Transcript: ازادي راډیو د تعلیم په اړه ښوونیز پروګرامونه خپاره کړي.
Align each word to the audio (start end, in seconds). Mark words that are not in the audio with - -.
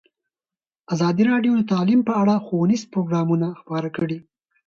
ازادي 0.93 1.23
راډیو 1.31 1.53
د 1.57 1.61
تعلیم 1.71 2.01
په 2.07 2.13
اړه 2.21 2.35
ښوونیز 2.45 2.81
پروګرامونه 2.93 3.47
خپاره 3.59 3.89
کړي. 3.97 4.17